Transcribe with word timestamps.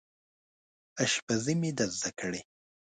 اشپزي 1.03 1.53
مې 1.61 1.71
ده 1.77 1.85
زده 1.95 2.11
کړې 2.19 2.41